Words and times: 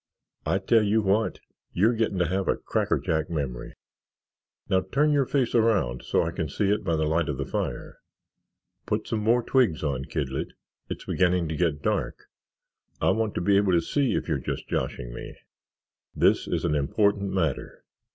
"I 0.47 0.57
tell 0.57 0.81
you 0.81 1.03
what—you're 1.03 1.93
getting 1.93 2.17
to 2.17 2.25
have 2.27 2.47
a 2.47 2.55
crackerjack 2.55 3.29
memory. 3.29 3.75
"Now 4.67 4.81
turn 4.81 5.11
your 5.11 5.27
face 5.27 5.53
around 5.53 5.99
there 5.99 6.05
so 6.07 6.23
I 6.23 6.31
can 6.31 6.49
see 6.49 6.71
it 6.71 6.83
by 6.83 6.95
the 6.95 7.05
light 7.05 7.29
of 7.29 7.37
the 7.37 7.45
fire. 7.45 7.99
Put 8.87 9.05
some 9.07 9.19
more 9.19 9.43
twigs 9.43 9.83
on, 9.83 10.05
kidlet, 10.05 10.53
it's 10.89 11.05
beginning 11.05 11.47
to 11.49 11.55
get 11.55 11.83
dark. 11.83 12.17
I 12.99 13.11
want 13.11 13.35
to 13.35 13.41
be 13.41 13.57
able 13.57 13.73
to 13.73 13.79
see 13.79 14.15
if 14.15 14.27
you're 14.27 14.39
just 14.39 14.67
joshing 14.67 15.13
me. 15.13 15.35
This 16.15 16.47
is 16.47 16.65
an 16.65 16.73
important 16.73 17.31
matter. 17.31 17.83